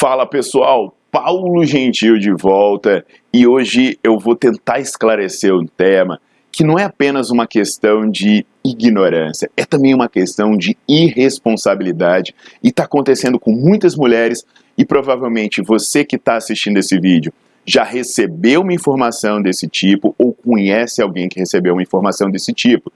[0.00, 3.04] Fala pessoal, Paulo Gentil de volta.
[3.34, 6.20] E hoje eu vou tentar esclarecer um tema
[6.52, 12.32] que não é apenas uma questão de ignorância, é também uma questão de irresponsabilidade.
[12.62, 14.46] E está acontecendo com muitas mulheres
[14.76, 17.32] e provavelmente você que está assistindo esse vídeo
[17.66, 22.92] já recebeu uma informação desse tipo ou conhece alguém que recebeu uma informação desse tipo,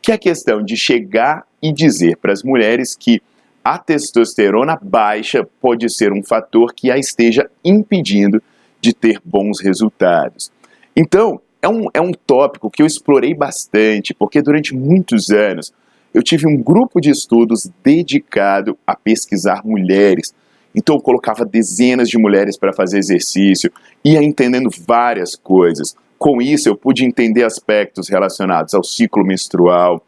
[0.00, 3.20] que é a questão de chegar e dizer para as mulheres que
[3.66, 8.40] a testosterona baixa pode ser um fator que a esteja impedindo
[8.80, 10.52] de ter bons resultados.
[10.94, 15.72] Então, é um, é um tópico que eu explorei bastante, porque durante muitos anos
[16.14, 20.32] eu tive um grupo de estudos dedicado a pesquisar mulheres.
[20.72, 23.72] Então, eu colocava dezenas de mulheres para fazer exercício,
[24.04, 25.96] ia entendendo várias coisas.
[26.16, 30.06] Com isso, eu pude entender aspectos relacionados ao ciclo menstrual,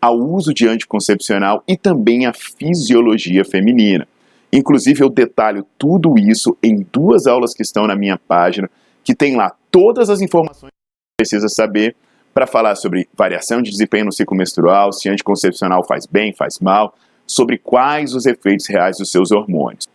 [0.00, 4.06] ao uso de anticoncepcional e também à fisiologia feminina.
[4.52, 8.68] Inclusive, eu detalho tudo isso em duas aulas que estão na minha página,
[9.04, 11.94] que tem lá todas as informações que precisa saber
[12.34, 16.94] para falar sobre variação de desempenho no ciclo menstrual, se anticoncepcional faz bem, faz mal,
[17.26, 19.86] sobre quais os efeitos reais dos seus hormônios.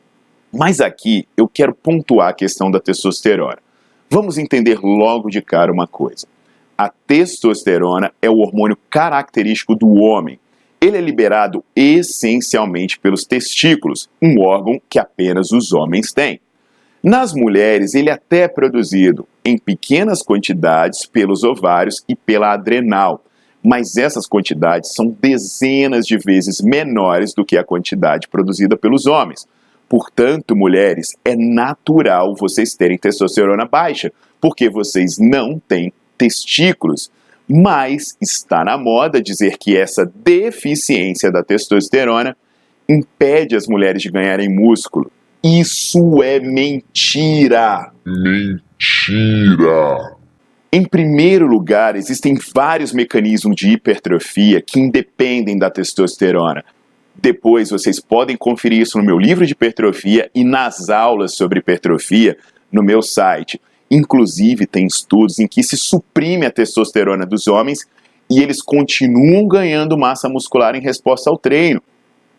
[0.54, 3.58] Mas aqui eu quero pontuar a questão da testosterona.
[4.10, 6.28] Vamos entender logo de cara uma coisa.
[6.78, 10.38] A testosterona é o hormônio característico do homem.
[10.82, 16.40] Ele é liberado essencialmente pelos testículos, um órgão que apenas os homens têm.
[17.02, 23.24] Nas mulheres, ele é até produzido em pequenas quantidades pelos ovários e pela adrenal,
[23.64, 29.48] mas essas quantidades são dezenas de vezes menores do que a quantidade produzida pelos homens.
[29.88, 34.12] Portanto, mulheres, é natural vocês terem testosterona baixa,
[34.42, 37.12] porque vocês não têm testículos.
[37.48, 42.36] Mas está na moda dizer que essa deficiência da testosterona
[42.90, 45.12] impede as mulheres de ganharem músculo.
[45.44, 47.92] Isso é mentira!
[48.06, 50.16] Mentira!
[50.72, 56.66] Em primeiro lugar, existem vários mecanismos de hipertrofia que independem da testosterona.
[57.16, 62.38] Depois vocês podem conferir isso no meu livro de hipertrofia e nas aulas sobre hipertrofia
[62.72, 63.62] no meu site.
[63.90, 67.88] Inclusive, tem estudos em que se suprime a testosterona dos homens
[68.30, 71.82] e eles continuam ganhando massa muscular em resposta ao treino.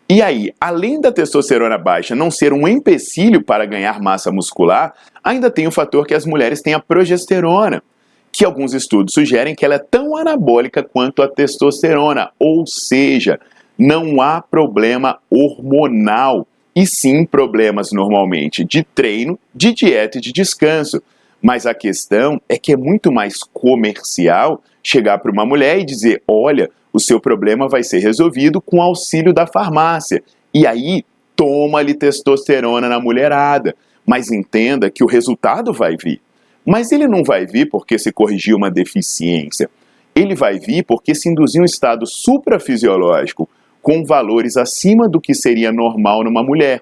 [0.09, 4.93] E aí, além da testosterona baixa não ser um empecilho para ganhar massa muscular,
[5.23, 7.83] ainda tem o fator que as mulheres têm a progesterona,
[8.31, 13.39] que alguns estudos sugerem que ela é tão anabólica quanto a testosterona, ou seja,
[13.77, 21.01] não há problema hormonal, e sim problemas normalmente de treino, de dieta e de descanso.
[21.47, 26.21] Mas a questão é que é muito mais comercial chegar para uma mulher e dizer:
[26.27, 30.21] olha, o seu problema vai ser resolvido com auxílio da farmácia.
[30.53, 31.05] E aí,
[31.37, 33.73] toma-lhe testosterona na mulherada.
[34.05, 36.19] Mas entenda que o resultado vai vir.
[36.65, 39.69] Mas ele não vai vir porque se corrigiu uma deficiência.
[40.13, 43.47] Ele vai vir porque se induziu um estado suprafisiológico
[43.81, 46.81] com valores acima do que seria normal numa mulher.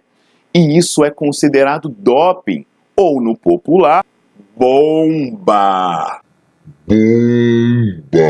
[0.52, 4.04] E isso é considerado doping, ou no popular,
[4.58, 6.22] bomba.
[6.88, 8.22] Bomba.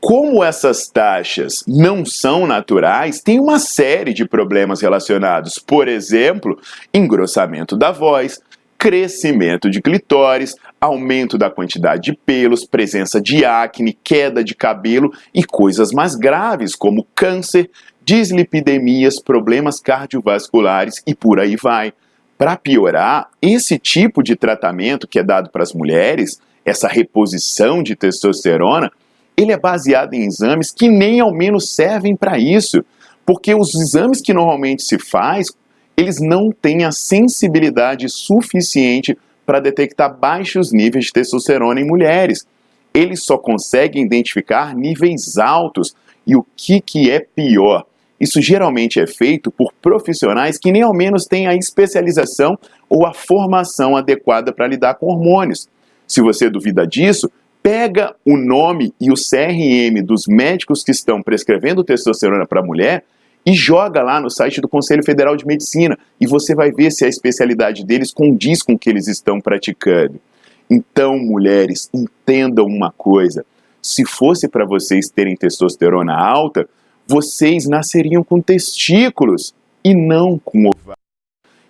[0.00, 5.58] Como essas taxas não são naturais, tem uma série de problemas relacionados.
[5.58, 6.58] Por exemplo,
[6.92, 8.40] engrossamento da voz,
[8.78, 15.44] crescimento de clitóris, aumento da quantidade de pelos, presença de acne, queda de cabelo e
[15.44, 17.70] coisas mais graves como câncer,
[18.02, 21.92] dislipidemias, problemas cardiovasculares e por aí vai.
[22.40, 27.94] Para piorar, esse tipo de tratamento que é dado para as mulheres, essa reposição de
[27.94, 28.90] testosterona,
[29.36, 32.82] ele é baseado em exames que nem ao menos servem para isso,
[33.26, 35.48] porque os exames que normalmente se faz,
[35.94, 42.46] eles não têm a sensibilidade suficiente para detectar baixos níveis de testosterona em mulheres.
[42.94, 45.94] Eles só conseguem identificar níveis altos.
[46.26, 47.84] E o que, que é pior?
[48.20, 52.58] Isso geralmente é feito por profissionais que nem ao menos têm a especialização
[52.88, 55.68] ou a formação adequada para lidar com hormônios.
[56.06, 57.30] Se você duvida disso,
[57.62, 63.04] pega o nome e o CRM dos médicos que estão prescrevendo testosterona para a mulher
[63.44, 67.04] e joga lá no site do Conselho Federal de Medicina e você vai ver se
[67.04, 70.20] a especialidade deles condiz com o que eles estão praticando.
[70.68, 73.44] Então, mulheres, entendam uma coisa:
[73.82, 76.68] se fosse para vocês terem testosterona alta,
[77.10, 79.52] vocês nasceriam com testículos
[79.84, 80.94] e não com ovários.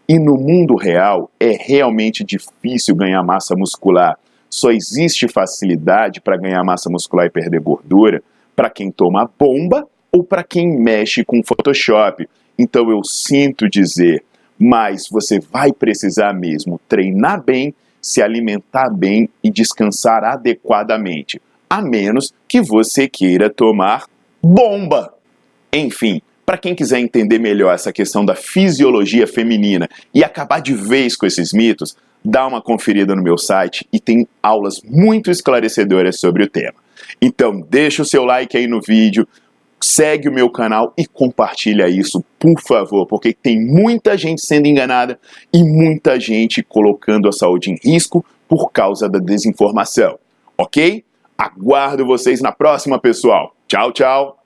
[0.06, 4.18] E no mundo real é realmente difícil ganhar massa muscular.
[4.50, 8.22] Só existe facilidade para ganhar massa muscular e perder gordura
[8.54, 12.28] para quem toma bomba ou para quem mexe com Photoshop.
[12.58, 14.22] Então eu sinto dizer,
[14.58, 21.40] mas você vai precisar mesmo treinar bem, se alimentar bem e descansar adequadamente,
[21.70, 24.04] a menos que você queira tomar
[24.42, 25.14] bomba.
[25.72, 31.16] Enfim, para quem quiser entender melhor essa questão da fisiologia feminina e acabar de vez
[31.16, 36.42] com esses mitos, dá uma conferida no meu site e tem aulas muito esclarecedoras sobre
[36.42, 36.74] o tema.
[37.22, 39.26] Então, deixa o seu like aí no vídeo,
[39.80, 45.18] segue o meu canal e compartilha isso, por favor, porque tem muita gente sendo enganada
[45.52, 50.18] e muita gente colocando a saúde em risco por causa da desinformação.
[50.58, 51.04] Ok?
[51.38, 53.54] Aguardo vocês na próxima, pessoal.
[53.66, 54.39] Tchau, tchau.